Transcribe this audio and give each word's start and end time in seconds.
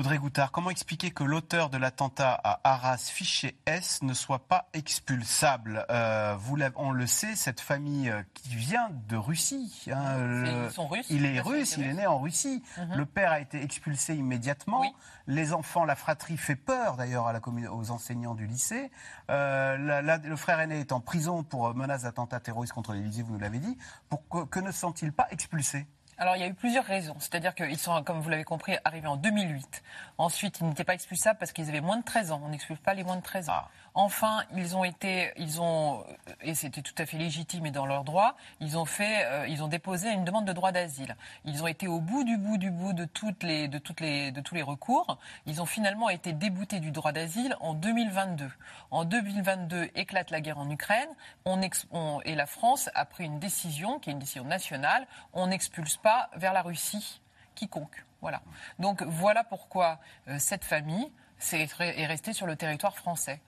Audrey 0.00 0.16
Goutard, 0.16 0.50
comment 0.50 0.70
expliquer 0.70 1.10
que 1.10 1.24
l'auteur 1.24 1.68
de 1.68 1.76
l'attentat 1.76 2.32
à 2.32 2.58
Arras, 2.64 3.10
fiché 3.12 3.58
S, 3.66 4.00
ne 4.00 4.14
soit 4.14 4.48
pas 4.48 4.70
expulsable? 4.72 5.84
Euh, 5.90 6.34
vous, 6.38 6.56
On 6.76 6.90
le 6.90 7.06
sait, 7.06 7.36
cette 7.36 7.60
famille 7.60 8.08
euh, 8.08 8.22
qui 8.32 8.54
vient 8.56 8.88
de 9.08 9.16
Russie. 9.18 9.84
Hein, 9.92 10.64
Ils 10.66 10.72
sont 10.72 10.88
russes, 10.88 11.06
il 11.10 11.26
est 11.26 11.42
russe, 11.42 11.74
il 11.76 11.86
est 11.86 11.92
né 11.92 12.06
en 12.06 12.18
Russie. 12.18 12.62
Mhm. 12.78 12.96
Le 12.96 13.04
père 13.04 13.30
a 13.30 13.40
été 13.40 13.62
expulsé 13.62 14.14
immédiatement. 14.14 14.82
Les 15.26 15.52
enfants, 15.52 15.84
la 15.84 15.96
fratrie 15.96 16.38
fait 16.38 16.56
peur 16.56 16.96
d'ailleurs 16.96 17.30
aux 17.70 17.90
enseignants 17.90 18.34
du 18.34 18.46
lycée. 18.46 18.90
Euh, 19.30 20.16
le 20.16 20.36
frère 20.36 20.60
aîné 20.60 20.80
est 20.80 20.92
en 20.92 21.00
prison 21.00 21.42
pour 21.42 21.74
menace 21.74 22.04
d'attentat 22.04 22.40
terroriste 22.40 22.72
contre 22.72 22.94
l'Élysée, 22.94 23.22
vous 23.22 23.34
nous 23.34 23.38
l'avez 23.38 23.58
dit. 23.58 23.76
Pour 24.08 24.26
que 24.48 24.60
ne 24.60 24.72
sont-ils 24.72 25.12
pas 25.12 25.26
expulsés? 25.30 25.86
Alors 26.20 26.36
il 26.36 26.40
y 26.40 26.42
a 26.42 26.48
eu 26.48 26.54
plusieurs 26.54 26.84
raisons. 26.84 27.16
C'est-à-dire 27.18 27.54
qu'ils 27.54 27.78
sont, 27.78 28.02
comme 28.04 28.20
vous 28.20 28.28
l'avez 28.28 28.44
compris, 28.44 28.76
arrivés 28.84 29.08
en 29.08 29.16
2008. 29.16 29.82
Ensuite, 30.18 30.60
ils 30.60 30.66
n'étaient 30.66 30.84
pas 30.84 30.92
expulsables 30.92 31.38
parce 31.38 31.52
qu'ils 31.52 31.70
avaient 31.70 31.80
moins 31.80 31.96
de 31.96 32.04
13 32.04 32.30
ans. 32.30 32.42
On 32.44 32.50
n'expulse 32.50 32.78
pas 32.78 32.92
les 32.92 33.04
moins 33.04 33.16
de 33.16 33.22
13 33.22 33.48
ans. 33.48 33.54
Ah. 33.56 33.70
Enfin, 33.94 34.44
ils 34.54 34.76
ont 34.76 34.84
été, 34.84 35.32
ils 35.36 35.62
ont, 35.62 36.04
et 36.42 36.54
c'était 36.54 36.82
tout 36.82 36.94
à 36.98 37.06
fait 37.06 37.16
légitime 37.16 37.64
et 37.66 37.70
dans 37.70 37.86
leur 37.86 38.04
droit, 38.04 38.36
ils 38.60 38.76
ont 38.76 38.84
fait, 38.84 39.24
euh, 39.24 39.48
ils 39.48 39.64
ont 39.64 39.68
déposé 39.68 40.10
une 40.12 40.24
demande 40.24 40.44
de 40.44 40.52
droit 40.52 40.72
d'asile. 40.72 41.16
Ils 41.46 41.62
ont 41.62 41.66
été 41.66 41.88
au 41.88 42.00
bout 42.00 42.22
du 42.22 42.36
bout 42.36 42.58
du 42.58 42.70
bout 42.70 42.92
de 42.92 43.06
toutes 43.06 43.42
les, 43.42 43.66
de 43.66 43.78
toutes 43.78 44.00
les, 44.00 44.30
de 44.30 44.42
tous 44.42 44.54
les 44.54 44.62
recours. 44.62 45.18
Ils 45.46 45.62
ont 45.62 45.66
finalement 45.66 46.10
été 46.10 46.34
déboutés 46.34 46.80
du 46.80 46.90
droit 46.92 47.12
d'asile 47.12 47.56
en 47.60 47.72
2022. 47.72 48.48
En 48.90 49.06
2022 49.06 49.90
éclate 49.94 50.30
la 50.30 50.42
guerre 50.42 50.58
en 50.58 50.68
Ukraine. 50.68 51.08
On, 51.46 51.60
on, 51.92 52.20
et 52.26 52.34
la 52.34 52.46
France 52.46 52.90
a 52.94 53.06
pris 53.06 53.24
une 53.24 53.40
décision, 53.40 53.98
qui 53.98 54.10
est 54.10 54.12
une 54.12 54.18
décision 54.18 54.44
nationale. 54.44 55.06
On 55.32 55.46
n'expulse 55.46 55.96
pas 55.96 56.09
vers 56.36 56.52
la 56.52 56.62
Russie 56.62 57.20
quiconque. 57.54 58.04
Voilà. 58.20 58.42
Donc 58.78 59.02
voilà 59.02 59.44
pourquoi 59.44 59.98
euh, 60.28 60.36
cette 60.38 60.64
famille 60.64 61.10
est 61.52 62.06
restée 62.06 62.32
sur 62.32 62.46
le 62.46 62.56
territoire 62.56 62.96
français 62.96 63.40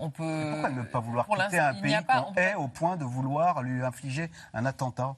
on 0.00 0.10
peut. 0.10 0.48
pourquoi 0.52 0.70
ne 0.70 0.82
pas 0.82 1.00
vouloir 1.00 1.26
quitter 1.26 1.58
un 1.58 1.74
pays 1.74 1.96
qu'on 2.06 2.34
est 2.34 2.54
au 2.54 2.68
point 2.68 2.96
de 2.96 3.04
vouloir 3.04 3.62
lui 3.62 3.84
infliger 3.84 4.30
un 4.54 4.64
attentat? 4.64 5.14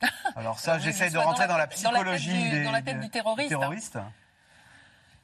Alors 0.36 0.58
ça, 0.58 0.78
j'essaie 0.78 1.10
de 1.10 1.18
rentrer 1.18 1.46
dans 1.46 1.56
la, 1.56 1.66
psychologie 1.66 2.50
des, 2.50 2.64
dans 2.64 2.72
la 2.72 2.82
tête 2.82 3.00
du 3.00 3.10
terroriste. 3.10 3.98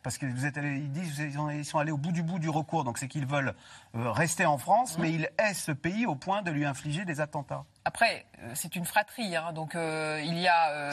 Parce 0.03 0.17
que 0.17 0.25
vous 0.25 0.47
êtes 0.47 0.57
ils 0.57 0.91
disent 0.91 1.19
ils 1.19 1.65
sont 1.65 1.79
allés 1.79 1.93
au 1.93 1.99
bout 1.99 2.13
du 2.13 2.23
bout 2.23 2.39
du 2.39 2.49
recours, 2.49 2.85
donc 2.85 2.97
c'est 2.97 3.07
qu'ils 3.07 3.27
veulent 3.27 3.55
euh, 3.95 4.11
rester 4.11 4.47
en 4.47 4.57
France, 4.57 4.97
mmh. 4.97 5.03
mais 5.03 5.13
ils 5.13 5.29
haissent 5.39 5.65
ce 5.65 5.73
pays 5.73 6.07
au 6.07 6.15
point 6.15 6.41
de 6.41 6.51
lui 6.51 6.65
infliger 6.65 7.05
des 7.05 7.21
attentats. 7.21 7.65
Après, 7.87 8.27
euh, 8.41 8.51
c'est 8.55 8.77
une 8.77 8.85
fratrie, 8.85 9.35
hein, 9.35 9.53
donc 9.55 9.75
euh, 9.75 10.21
il 10.23 10.39
y 10.39 10.47
a 10.47 10.71
euh, 10.71 10.93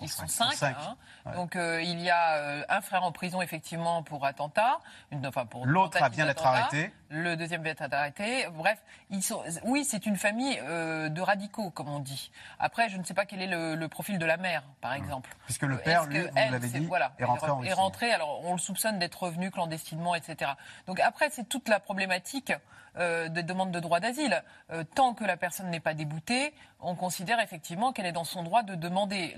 ils, 0.00 0.08
sont 0.08 0.28
cinq, 0.28 0.62
hein. 0.62 0.96
donc 1.34 1.56
il 1.56 2.00
y 2.00 2.08
a 2.08 2.64
un 2.68 2.80
frère 2.82 3.02
en 3.02 3.10
prison 3.10 3.42
effectivement 3.42 4.04
pour 4.04 4.24
attentat, 4.24 4.78
une, 5.10 5.26
enfin 5.26 5.44
pour 5.44 5.66
l'autre 5.66 6.00
a 6.00 6.08
bien 6.10 6.26
d'être 6.26 6.46
arrêté, 6.46 6.92
le 7.08 7.36
deuxième 7.36 7.64
vient 7.64 7.74
d'être 7.74 7.92
arrêté. 7.92 8.46
Bref, 8.52 8.78
ils 9.10 9.24
sont, 9.24 9.42
oui, 9.64 9.84
c'est 9.84 10.06
une 10.06 10.16
famille 10.16 10.56
de 10.56 11.20
radicaux 11.20 11.70
comme 11.70 11.88
on 11.88 11.98
dit. 11.98 12.30
Après, 12.60 12.88
je 12.88 12.96
ne 12.96 13.02
sais 13.02 13.14
pas 13.14 13.26
quel 13.26 13.42
est 13.42 13.48
le, 13.48 13.88
profil 13.88 14.18
de 14.18 14.26
la 14.26 14.36
mère, 14.36 14.62
par 14.80 14.92
mmh. 14.92 14.96
exemple, 14.96 15.30
puisque 15.46 15.62
le 15.62 15.78
père, 15.78 16.06
lui, 16.06 16.20
vous 16.20 16.34
l'avez 16.34 16.68
dit, 16.68 16.86
voilà, 16.86 17.12
est 17.18 17.24
rentré 17.24 17.50
en 17.50 17.62
Est 17.64 17.72
rentré, 17.72 18.12
alors 18.12 18.40
on 18.44 18.52
le 18.52 18.58
soupçonne 18.58 19.00
d'être 19.00 19.20
revenu 19.20 19.50
clandestinement, 19.50 20.14
etc. 20.14 20.52
Donc 20.86 21.00
après, 21.00 21.28
c'est 21.30 21.48
toute 21.48 21.68
la 21.68 21.80
problématique 21.80 22.52
euh, 22.96 23.28
des 23.28 23.42
demandes 23.42 23.72
de 23.72 23.80
droit 23.80 23.98
d'asile. 23.98 24.42
Euh, 24.70 24.84
tant 24.94 25.14
que 25.14 25.24
la 25.24 25.36
personne 25.36 25.68
n'est 25.70 25.80
pas 25.80 25.94
déboutée, 25.94 26.54
on 26.80 26.94
considère 26.94 27.40
effectivement 27.40 27.92
qu'elle 27.92 28.06
est 28.06 28.12
dans 28.12 28.24
son 28.24 28.42
droit 28.42 28.62
de 28.62 28.74
demander. 28.74 29.34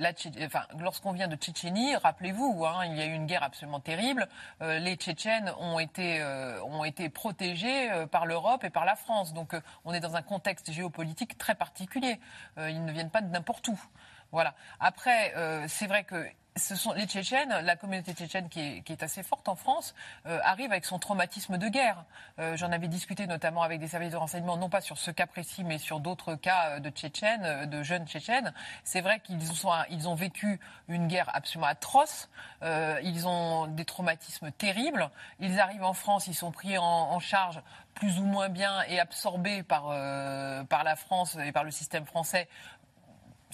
Lorsqu'on 0.78 1.12
vient 1.12 1.28
de 1.28 1.36
Tchétchénie, 1.36 1.96
rappelez-vous, 1.96 2.66
hein, 2.66 2.84
il 2.86 2.96
y 2.96 3.00
a 3.00 3.06
eu 3.06 3.14
une 3.14 3.26
guerre 3.26 3.42
absolument 3.42 3.80
terrible. 3.80 4.28
Euh, 4.60 4.78
les 4.78 4.96
Tchétchènes 4.96 5.52
ont 5.58 5.78
été, 5.78 6.22
ont 6.64 6.84
été 6.84 7.08
protégés 7.08 7.90
par 8.10 8.26
l'Europe 8.26 8.64
et 8.64 8.70
par 8.70 8.84
la 8.84 8.96
France. 8.96 9.32
Donc 9.32 9.54
on 9.84 9.94
est 9.94 10.00
dans 10.00 10.16
un 10.16 10.22
contexte 10.22 10.70
géopolitique 10.72 11.38
très 11.38 11.54
particulier. 11.54 12.20
ils 12.58 12.84
ne 12.84 12.92
viennent 12.92 13.10
pas 13.10 13.22
de 13.22 13.30
n'importe 13.30 13.68
où. 13.68 13.80
Voilà. 14.32 14.54
Après, 14.80 15.32
c'est 15.68 15.86
vrai 15.86 16.04
que 16.04 16.26
ce 16.56 16.74
sont 16.74 16.92
les 16.92 17.06
Tchétchènes, 17.06 17.54
la 17.62 17.76
communauté 17.76 18.14
tchétchène 18.14 18.48
qui 18.48 18.60
est, 18.60 19.02
assez 19.02 19.22
forte 19.22 19.48
en 19.48 19.56
France, 19.56 19.94
euh, 20.26 20.38
arrive 20.42 20.70
avec 20.70 20.86
son 20.86 20.98
traumatisme 20.98 21.58
de 21.58 21.68
guerre. 21.68 22.04
Euh, 22.38 22.56
j'en 22.56 22.72
avais 22.72 22.88
discuté 22.88 23.26
notamment 23.26 23.62
avec 23.62 23.78
des 23.78 23.88
services 23.88 24.12
de 24.12 24.16
renseignement, 24.16 24.56
non 24.56 24.70
pas 24.70 24.80
sur 24.80 24.96
ce 24.96 25.10
cas 25.10 25.26
précis, 25.26 25.64
mais 25.64 25.76
sur 25.76 26.00
d'autres 26.00 26.34
cas 26.34 26.70
euh, 26.70 26.80
de 26.80 26.88
Tchétchènes, 26.88 27.66
de 27.66 27.82
jeunes 27.82 28.06
Tchétchènes. 28.06 28.54
C'est 28.84 29.02
vrai 29.02 29.20
qu'ils 29.20 29.36
ils 29.90 30.08
ont 30.08 30.14
vécu 30.14 30.58
une 30.88 31.08
guerre 31.08 31.30
absolument 31.34 31.66
atroce. 31.66 32.28
ils 32.62 33.28
ont 33.28 33.66
des 33.66 33.84
traumatismes 33.84 34.50
terribles. 34.52 35.10
Ils 35.40 35.60
arrivent 35.60 35.84
en 35.84 35.92
France, 35.92 36.26
ils 36.26 36.34
sont 36.34 36.52
pris 36.52 36.78
en, 36.78 37.18
charge 37.20 37.60
plus 37.94 38.18
ou 38.18 38.24
moins 38.24 38.48
bien 38.48 38.82
et 38.88 39.00
absorbés 39.00 39.62
par 39.62 39.88
la 39.90 40.96
France 40.96 41.36
et 41.42 41.52
par 41.52 41.64
le 41.64 41.70
système 41.70 42.04
français 42.04 42.48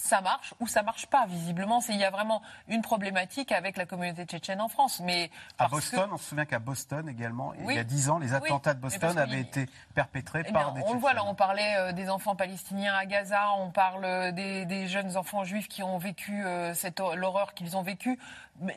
ça 0.03 0.19
marche 0.19 0.53
ou 0.59 0.67
ça 0.67 0.83
marche 0.83 1.05
pas. 1.05 1.25
Visiblement, 1.27 1.79
il 1.87 1.95
y 1.95 2.03
a 2.03 2.11
vraiment 2.11 2.41
une 2.67 2.81
problématique 2.81 3.53
avec 3.53 3.77
la 3.77 3.85
communauté 3.85 4.25
tchétchène 4.25 4.59
en 4.59 4.67
France. 4.67 4.99
Mais 4.99 5.31
à 5.57 5.69
Boston, 5.69 6.09
on 6.11 6.17
se 6.17 6.25
souvient 6.25 6.45
qu'à 6.45 6.59
Boston 6.59 7.07
également, 7.07 7.53
il 7.53 7.73
y 7.73 7.79
a 7.79 7.85
dix 7.85 8.09
ans, 8.09 8.19
les 8.19 8.33
attentats 8.33 8.73
de 8.73 8.81
Boston 8.81 9.17
avaient 9.17 9.39
été 9.39 9.67
perpétrés 9.95 10.43
eh 10.45 10.51
par 10.51 10.73
des 10.73 10.81
On 10.85 10.93
le 10.93 10.99
voit 10.99 11.13
là, 11.13 11.23
on 11.25 11.35
parlait 11.35 11.75
euh, 11.77 11.91
des 11.93 12.09
enfants 12.09 12.35
palestiniens 12.35 12.93
à 12.95 13.05
Gaza, 13.05 13.53
on 13.57 13.71
parle 13.71 14.03
euh, 14.03 14.31
des, 14.31 14.87
jeunes 14.87 15.15
enfants 15.15 15.45
juifs 15.45 15.69
qui 15.69 15.83
ont 15.83 15.97
vécu 15.97 16.43
euh, 16.45 16.73
cette 16.73 16.99
l'horreur 16.99 17.53
qu'ils 17.53 17.77
ont 17.77 17.81
vécue. 17.81 18.19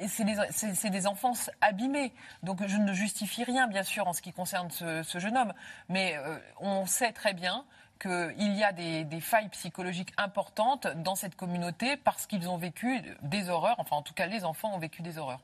C'est 0.06 0.24
des, 0.24 0.90
des, 0.90 1.06
enfants 1.06 1.32
abîmés. 1.60 2.12
Donc 2.44 2.64
je 2.66 2.76
ne 2.76 2.92
justifie 2.92 3.42
rien, 3.42 3.66
bien 3.66 3.82
sûr, 3.82 4.06
en 4.06 4.12
ce 4.12 4.22
qui 4.22 4.32
concerne 4.32 4.70
ce, 4.70 5.18
jeune 5.18 5.36
homme. 5.36 5.52
Mais 5.88 6.16
on 6.60 6.86
sait 6.86 7.12
très 7.12 7.34
bien 7.34 7.64
qu'il 7.98 8.56
y 8.56 8.64
a 8.64 8.72
des, 8.72 9.20
failles 9.20 9.48
psychologiques 9.48 10.12
importantes 10.18 10.86
dans 10.86 11.14
cette 11.14 11.36
communauté 11.36 11.96
parce 11.96 12.26
qu'ils 12.26 12.48
ont 12.48 12.58
vécu 12.58 13.00
des 13.22 13.48
horreurs, 13.48 13.76
enfin 13.78 13.96
en 13.96 14.02
tout 14.02 14.14
cas 14.14 14.26
les 14.26 14.44
enfants 14.44 14.74
ont 14.74 14.78
vécu 14.78 15.02
des 15.02 15.18
horreurs. 15.18 15.40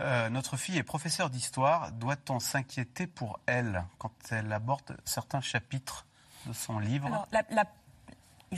Euh, 0.00 0.28
notre 0.28 0.56
fille 0.56 0.76
est 0.76 0.82
professeure 0.82 1.30
d'histoire. 1.30 1.92
Doit-on 1.92 2.40
s'inquiéter 2.40 3.06
pour 3.06 3.38
elle 3.46 3.84
quand 3.98 4.12
elle 4.30 4.52
aborde 4.52 4.96
certains 5.04 5.40
chapitres 5.40 6.06
de 6.46 6.52
son 6.52 6.78
livre? 6.80 7.26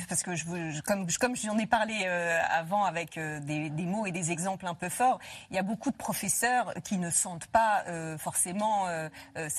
Parce 0.08 0.22
que 0.22 1.18
comme, 1.18 1.36
j'en 1.36 1.58
ai 1.58 1.66
parlé 1.66 2.02
euh, 2.04 2.38
avant 2.50 2.84
avec 2.84 3.16
euh, 3.16 3.40
des, 3.40 3.70
mots 3.86 4.06
et 4.06 4.12
des 4.12 4.30
exemples 4.30 4.66
un 4.66 4.74
peu 4.74 4.88
forts, 4.88 5.18
il 5.50 5.56
y 5.56 5.58
a 5.58 5.62
beaucoup 5.62 5.90
de 5.90 5.96
professeurs 5.96 6.74
qui 6.84 6.98
ne 6.98 7.10
sentent 7.10 7.46
pas 7.46 7.84
euh, 7.88 8.18
forcément 8.18 8.86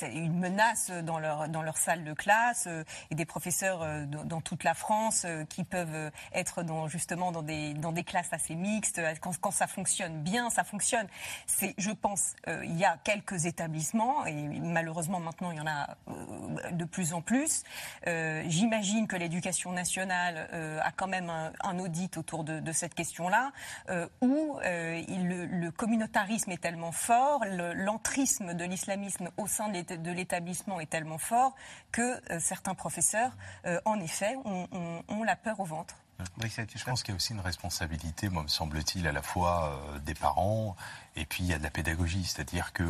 une 0.02 0.38
menace 0.38 0.90
dans 0.90 1.18
leur, 1.18 1.48
dans 1.48 1.62
leur 1.62 1.76
salle 1.76 2.04
de 2.04 2.12
classe 2.12 2.68
et 3.10 3.14
des 3.14 3.24
professeurs 3.24 3.86
dans, 4.06 4.40
toute 4.40 4.64
la 4.64 4.74
France 4.74 5.26
qui 5.48 5.64
peuvent 5.64 6.10
être 6.32 6.62
dans, 6.62 6.88
justement 6.88 7.32
dans 7.32 7.42
des, 7.42 7.74
dans 7.74 7.92
des 7.92 8.04
classes 8.04 8.32
assez 8.32 8.54
mixtes. 8.54 9.00
Quand, 9.20 9.50
ça 9.50 9.66
fonctionne 9.66 10.22
bien, 10.22 10.50
ça 10.50 10.64
fonctionne. 10.64 11.06
Je 11.78 11.90
pense, 11.90 12.34
il 12.46 12.76
y 12.76 12.84
a 12.84 12.98
quelques 13.04 13.46
établissements 13.46 14.26
et 14.26 14.34
malheureusement 14.34 15.20
maintenant 15.20 15.50
il 15.50 15.58
y 15.58 15.60
en 15.60 15.66
a 15.66 15.96
de 16.72 16.84
plus 16.84 17.12
en 17.12 17.22
plus. 17.22 17.62
J'imagine 18.04 19.06
que 19.06 19.16
l'éducation 19.16 19.72
nationale 19.72 20.17
euh, 20.52 20.80
a 20.82 20.92
quand 20.92 21.06
même 21.06 21.30
un, 21.30 21.78
audit 21.78 22.16
autour 22.16 22.44
de, 22.44 22.72
cette 22.72 22.94
question-là, 22.94 23.52
euh, 23.88 24.08
où 24.20 24.58
euh, 24.64 25.02
le, 25.08 25.70
communautarisme 25.70 26.50
est 26.50 26.60
tellement 26.60 26.92
fort, 26.92 27.44
l'entrisme 27.46 28.54
de 28.54 28.64
l'islamisme 28.64 29.30
au 29.36 29.46
sein 29.46 29.68
de 29.68 30.10
l'établissement 30.10 30.80
est 30.80 30.90
tellement 30.90 31.18
fort 31.18 31.54
que 31.92 32.20
certains 32.40 32.74
professeurs, 32.74 33.32
en 33.84 34.00
effet, 34.00 34.36
ont, 34.44 35.24
la 35.24 35.36
peur 35.36 35.60
au 35.60 35.64
ventre. 35.64 35.96
Je 36.38 36.84
pense 36.84 37.02
qu'il 37.02 37.12
y 37.12 37.14
a 37.14 37.16
aussi 37.16 37.32
une 37.32 37.40
responsabilité, 37.40 38.28
moi 38.28 38.42
me 38.42 38.48
semble-t-il, 38.48 39.06
à 39.06 39.12
la 39.12 39.22
fois 39.22 39.80
des 40.04 40.14
parents 40.14 40.74
et 41.16 41.24
puis 41.26 41.44
il 41.44 41.50
y 41.50 41.54
a 41.54 41.58
de 41.58 41.62
la 41.62 41.70
pédagogie, 41.70 42.24
c'est-à-dire 42.24 42.72
que 42.72 42.84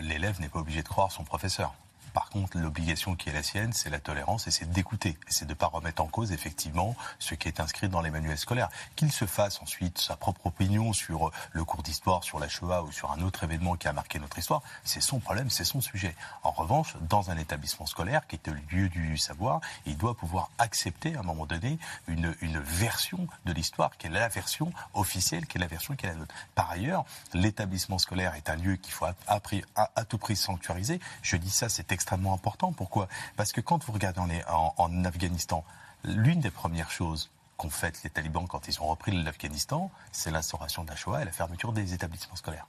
l'élève 0.00 0.40
n'est 0.40 0.48
pas 0.48 0.60
obligé 0.60 0.82
de 0.82 0.88
croire 0.88 1.10
son 1.10 1.24
professeur. 1.24 1.74
Par 2.14 2.30
contre, 2.30 2.56
l'obligation 2.58 3.16
qui 3.16 3.28
est 3.28 3.32
la 3.32 3.42
sienne, 3.42 3.72
c'est 3.72 3.90
la 3.90 3.98
tolérance 3.98 4.46
et 4.46 4.52
c'est 4.52 4.70
d'écouter. 4.70 5.18
C'est 5.26 5.46
de 5.46 5.50
ne 5.50 5.54
pas 5.54 5.66
remettre 5.66 6.00
en 6.00 6.06
cause, 6.06 6.30
effectivement, 6.30 6.94
ce 7.18 7.34
qui 7.34 7.48
est 7.48 7.58
inscrit 7.58 7.88
dans 7.88 8.00
les 8.00 8.10
manuels 8.10 8.38
scolaires. 8.38 8.68
Qu'il 8.94 9.10
se 9.10 9.26
fasse 9.26 9.60
ensuite 9.60 9.98
sa 9.98 10.16
propre 10.16 10.46
opinion 10.46 10.92
sur 10.92 11.32
le 11.50 11.64
cours 11.64 11.82
d'histoire, 11.82 12.22
sur 12.22 12.38
la 12.38 12.48
Shoah 12.48 12.84
ou 12.84 12.92
sur 12.92 13.10
un 13.10 13.20
autre 13.20 13.42
événement 13.42 13.74
qui 13.74 13.88
a 13.88 13.92
marqué 13.92 14.20
notre 14.20 14.38
histoire, 14.38 14.62
c'est 14.84 15.00
son 15.00 15.18
problème, 15.18 15.50
c'est 15.50 15.64
son 15.64 15.80
sujet. 15.80 16.14
En 16.44 16.52
revanche, 16.52 16.94
dans 17.00 17.30
un 17.30 17.36
établissement 17.36 17.86
scolaire 17.86 18.26
qui 18.28 18.36
est 18.36 18.46
le 18.46 18.60
lieu 18.70 18.88
du 18.88 19.18
savoir, 19.18 19.60
il 19.84 19.96
doit 19.96 20.14
pouvoir 20.14 20.50
accepter 20.58 21.16
à 21.16 21.20
un 21.20 21.24
moment 21.24 21.46
donné 21.46 21.78
une, 22.06 22.32
version 22.64 23.26
de 23.44 23.52
l'histoire 23.52 23.96
qui 23.96 24.06
est 24.06 24.10
la 24.10 24.28
version 24.28 24.72
officielle, 24.94 25.46
qui 25.46 25.58
est 25.58 25.60
la 25.60 25.66
version 25.66 25.96
qui 25.96 26.06
est 26.06 26.10
la 26.10 26.14
nôtre. 26.14 26.34
Par 26.54 26.70
ailleurs, 26.70 27.04
l'établissement 27.32 27.98
scolaire 27.98 28.34
est 28.34 28.48
un 28.48 28.56
lieu 28.56 28.76
qu'il 28.76 28.92
faut 28.92 29.04
à, 29.04 29.14
à, 29.26 30.04
tout 30.04 30.18
prix 30.18 30.36
sanctuariser. 30.36 31.00
Je 31.22 31.36
dis 31.36 31.50
ça, 31.50 31.68
c'est 31.68 31.92
important. 32.12 32.72
Pourquoi? 32.72 33.08
Parce 33.36 33.52
que 33.52 33.60
quand 33.60 33.84
vous 33.84 33.92
regardez 33.92 34.20
en, 34.48 34.74
en, 34.76 35.04
Afghanistan, 35.04 35.64
l'une 36.04 36.40
des 36.40 36.50
premières 36.50 36.90
choses 36.90 37.30
qu'ont 37.56 37.70
faites 37.70 38.02
les 38.02 38.10
talibans 38.10 38.46
quand 38.46 38.68
ils 38.68 38.80
ont 38.80 38.86
repris 38.86 39.12
l'Afghanistan, 39.12 39.90
c'est 40.12 40.30
l'instauration 40.30 40.84
de 40.84 40.90
la 40.90 40.96
Shoah 40.96 41.22
et 41.22 41.24
la 41.24 41.32
fermeture 41.32 41.72
des 41.72 41.94
établissements 41.94 42.36
scolaires. 42.36 42.66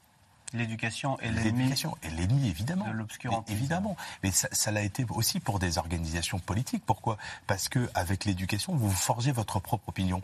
L'éducation 0.53 1.19
et 1.19 1.31
l'ennemi. 1.31 1.63
L'éducation 1.63 1.97
et 2.03 2.09
l'ennemi, 2.09 2.47
évidemment. 2.47 2.87
De 2.87 2.91
l'obscurantisme. 2.91 3.57
Évidemment. 3.57 3.97
Mais 4.23 4.31
ça 4.31 4.71
l'a 4.71 4.81
été 4.81 5.05
aussi 5.09 5.39
pour 5.39 5.59
des 5.59 5.77
organisations 5.77 6.39
politiques. 6.39 6.83
Pourquoi? 6.85 7.17
Parce 7.47 7.67
que 7.67 7.89
avec 7.93 8.25
l'éducation, 8.25 8.75
vous 8.75 8.91
forgez 8.91 9.31
votre 9.31 9.59
propre 9.59 9.89
opinion 9.89 10.21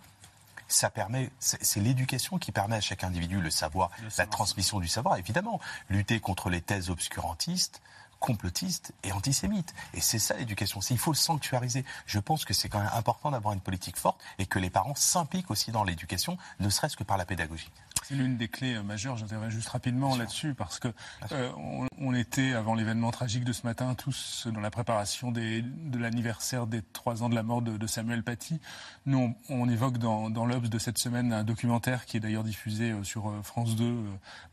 ça 0.71 0.89
permet, 0.89 1.29
c'est 1.39 1.79
l'éducation 1.79 2.37
qui 2.37 2.51
permet 2.51 2.77
à 2.77 2.81
chaque 2.81 3.03
individu 3.03 3.41
le 3.41 3.49
savoir, 3.49 3.91
la 4.17 4.25
transmission 4.25 4.79
du 4.79 4.87
savoir, 4.87 5.17
évidemment. 5.17 5.59
Lutter 5.89 6.19
contre 6.19 6.49
les 6.49 6.61
thèses 6.61 6.89
obscurantistes, 6.89 7.81
complotistes 8.21 8.93
et 9.03 9.11
antisémites. 9.11 9.73
Et 9.93 9.99
c'est 9.99 10.19
ça 10.19 10.37
l'éducation. 10.37 10.79
Il 10.89 10.97
faut 10.97 11.11
le 11.11 11.17
sanctuariser. 11.17 11.83
Je 12.05 12.19
pense 12.19 12.45
que 12.45 12.53
c'est 12.53 12.69
quand 12.69 12.79
même 12.79 12.91
important 12.93 13.31
d'avoir 13.31 13.53
une 13.53 13.59
politique 13.59 13.97
forte 13.97 14.21
et 14.39 14.45
que 14.45 14.59
les 14.59 14.69
parents 14.69 14.95
s'impliquent 14.95 15.51
aussi 15.51 15.71
dans 15.71 15.83
l'éducation, 15.83 16.37
ne 16.61 16.69
serait-ce 16.69 16.95
que 16.95 17.03
par 17.03 17.17
la 17.17 17.25
pédagogie. 17.25 17.69
C'est 18.03 18.15
l'une 18.15 18.37
des 18.37 18.47
clés 18.47 18.75
euh, 18.75 18.83
majeures, 18.83 19.17
j'interviens 19.17 19.49
juste 19.49 19.69
rapidement 19.69 20.15
là-dessus, 20.15 20.53
parce 20.55 20.79
que 20.79 20.87
euh, 21.31 21.51
on, 21.99 22.13
était, 22.13 22.53
avant 22.53 22.73
l'événement 22.73 23.11
tragique 23.11 23.43
de 23.43 23.53
ce 23.53 23.65
matin, 23.65 23.93
tous 23.93 24.47
dans 24.51 24.59
la 24.59 24.71
préparation 24.71 25.31
des, 25.31 25.61
de 25.61 25.99
l'anniversaire 25.99 26.65
des 26.65 26.81
trois 26.81 27.21
ans 27.21 27.29
de 27.29 27.35
la 27.35 27.43
mort 27.43 27.61
de, 27.61 27.87
Samuel 27.87 28.23
Paty. 28.23 28.59
Nous, 29.05 29.35
on, 29.49 29.69
évoque 29.69 29.97
dans, 29.97 30.29
dans 30.29 30.45
l'Obs 30.45 30.69
de 30.69 30.79
cette 30.79 30.97
semaine 30.97 31.33
un 31.33 31.43
documentaire 31.43 32.05
qui 32.05 32.17
est 32.17 32.19
d'ailleurs 32.19 32.43
diffusé 32.43 32.91
euh, 32.91 33.03
sur 33.03 33.33
France 33.43 33.75
2 33.75 34.03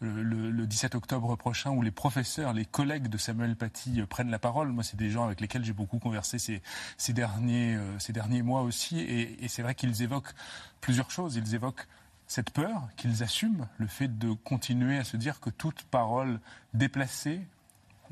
le, 0.01 0.23
le, 0.51 0.67
17 0.67 0.95
octobre 0.95 1.37
prochain, 1.37 1.71
où 1.71 1.83
les 1.83 1.91
professeurs, 1.91 2.53
les 2.53 2.65
collègues 2.65 3.09
de 3.09 3.17
Samuel 3.17 3.57
Paty 3.57 4.03
prennent 4.09 4.31
la 4.31 4.39
parole. 4.39 4.73
Moi, 4.73 4.83
c'est 4.83 4.97
des 4.97 5.11
gens 5.11 5.25
avec 5.25 5.41
lesquels 5.41 5.65
j'ai 5.65 5.73
beaucoup 5.73 5.99
conversé 5.99 6.39
ces, 6.39 6.63
ces, 6.97 7.13
derniers, 7.13 7.79
ces 7.99 8.13
derniers 8.13 8.43
mois 8.43 8.63
aussi, 8.63 8.99
et, 8.99 9.45
et 9.45 9.49
c'est 9.49 9.63
vrai 9.63 9.75
qu'ils 9.75 10.03
évoquent 10.03 10.35
plusieurs 10.81 11.11
choses. 11.11 11.37
Ils 11.37 11.55
évoquent 11.55 11.87
cette 12.29 12.51
peur 12.51 12.89
qu'ils 12.97 13.23
assument, 13.23 13.67
le 13.79 13.87
fait 13.87 14.19
de 14.19 14.33
continuer 14.33 14.99
à 14.99 15.05
se 15.05 15.17
dire 15.17 15.41
que 15.41 15.51
toute 15.51 15.83
parole 15.85 16.39
déplacée, 16.75 17.41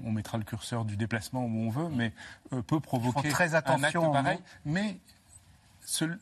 on 0.05 0.11
mettra 0.11 0.39
le 0.39 0.45
curseur 0.45 0.85
du 0.85 0.97
déplacement 0.97 1.45
où 1.45 1.59
on 1.67 1.71
veut, 1.71 1.89
mais 1.89 2.13
euh, 2.53 2.63
peut 2.63 2.81
provoquer 2.81 3.29
très 3.29 3.55
attention, 3.55 4.13
un 4.13 4.17
acte 4.17 4.25
pareil. 4.25 4.39
Mais 4.65 4.99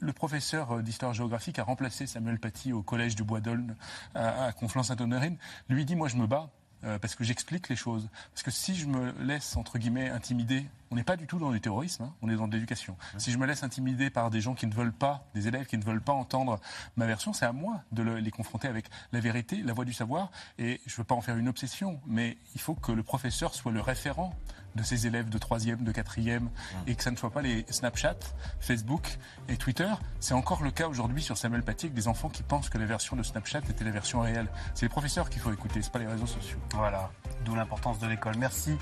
le 0.01 0.13
professeur 0.13 0.83
d'histoire 0.83 1.15
géographique 1.15 1.59
a 1.59 1.65
remplacé 1.65 2.07
Samuel 2.07 2.39
Paty 2.39 2.73
au 2.73 2.83
collège 2.83 3.15
du 3.15 3.23
Bois 3.23 3.41
d'Aulne 3.41 3.77
à, 4.15 4.47
à 4.47 4.53
Conflans-Sainte-Honorine. 4.53 5.37
Lui 5.69 5.85
dit, 5.85 5.97
moi 5.97 6.09
je 6.09 6.17
me 6.17 6.27
bats 6.27 6.51
euh, 6.85 6.99
parce 6.99 7.15
que 7.15 7.25
j'explique 7.25 7.69
les 7.69 7.77
choses. 7.77 8.09
Parce 8.33 8.43
que 8.43 8.51
si 8.51 8.75
je 8.75 8.87
me 8.87 9.13
laisse, 9.23 9.57
entre 9.57 9.79
guillemets, 9.79 10.09
intimider, 10.09 10.67
on 10.91 10.97
n'est 10.97 11.05
pas 11.05 11.17
du 11.17 11.27
tout 11.27 11.39
dans 11.39 11.51
le 11.51 11.59
terrorisme, 11.61 12.05
hein, 12.05 12.15
on 12.23 12.29
est 12.29 12.37
dans 12.37 12.47
de 12.47 12.55
l'éducation. 12.55 12.97
Si 13.19 13.33
je 13.33 13.39
me 13.39 13.47
laisse 13.47 13.63
intimider 13.63 14.11
par 14.11 14.31
des 14.31 14.41
gens 14.41 14.55
qui 14.55 14.67
ne 14.67 14.75
veulent 14.75 14.93
pas, 14.93 15.27
des 15.35 15.49
élèves 15.49 15.67
qui 15.67 15.79
ne 15.79 15.85
veulent 15.85 16.03
pas 16.03 16.13
entendre 16.13 16.61
ma 16.97 17.07
version, 17.07 17.33
c'est 17.33 17.47
à 17.47 17.53
moi 17.53 17.83
de 17.93 18.03
les 18.03 18.31
confronter 18.31 18.69
avec 18.69 18.87
la 19.13 19.21
vérité, 19.21 19.57
la 19.63 19.73
voie 19.73 19.85
du 19.85 19.93
savoir. 19.93 20.31
Et 20.59 20.81
je 20.87 20.93
ne 20.93 20.97
veux 20.99 21.05
pas 21.05 21.15
en 21.15 21.21
faire 21.21 21.37
une 21.37 21.49
obsession, 21.49 22.01
mais 22.07 22.39
il 22.55 22.61
faut 22.61 22.75
que 22.75 22.93
le 22.93 23.03
professeur 23.03 23.55
soit 23.55 23.73
le 23.73 23.81
référent 23.81 24.35
de 24.75 24.83
ses 24.83 25.07
élèves 25.07 25.29
de 25.29 25.39
troisième, 25.39 25.85
de 25.85 25.93
quatrième, 25.93 26.49
et 26.87 26.95
que 26.95 27.03
ça 27.03 27.11
ne 27.11 27.17
soit 27.17 27.31
pas 27.31 27.43
les 27.43 27.65
Snapchat, 27.71 28.17
Facebook 28.61 29.19
et 29.49 29.57
Twitter. 29.57 29.91
C'est 30.21 30.35
encore 30.35 30.63
le 30.63 30.71
cas 30.71 30.89
aujourd'hui 30.89 31.23
sur 31.23 31.37
Samuel 31.37 31.63
Paty 31.63 31.87
avec 31.87 31.95
des 31.95 32.09
enfants 32.09 32.29
qui 32.29 32.43
pensent 32.43 32.69
que 32.69 32.79
la 32.79 32.87
version 32.87 33.17
de 33.17 33.23
Snapchat 33.23 33.61
était 33.71 33.85
la 33.85 33.91
version 33.91 34.21
réelle. 34.21 34.49
C'est 34.75 34.87
les 34.87 34.91
professeurs 34.91 35.31
qu'il 35.31 35.41
faut 35.41 35.53
écouter, 35.53 35.83
c'est 35.83 35.93
pas 35.93 35.99
les 35.99 36.07
réseaux 36.07 36.27
sociaux. 36.27 36.59
Voilà, 36.75 37.11
d'où 37.45 37.55
l'importance 37.55 37.99
de 37.99 38.07
l'école. 38.07 38.35
Merci 38.39 38.77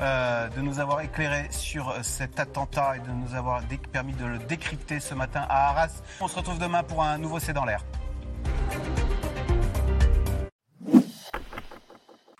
euh, 0.00 0.48
de 0.48 0.60
nous 0.62 0.80
avoir 0.80 1.00
éclairé 1.00 1.48
sur 1.50 1.94
cet 2.02 2.40
attentat 2.40 2.96
et 2.96 3.00
de 3.00 3.10
nous 3.10 3.34
avoir 3.34 3.62
permis 3.92 4.14
de 4.14 4.24
le 4.24 4.38
décrypter 4.38 5.00
ce 5.00 5.14
matin 5.14 5.44
à 5.48 5.68
Arras. 5.68 6.02
On 6.20 6.28
se 6.28 6.36
retrouve 6.36 6.58
demain 6.58 6.82
pour 6.82 7.02
un 7.02 7.18
nouveau 7.18 7.38
C'est 7.38 7.52
dans 7.52 7.64
l'air. 7.64 7.84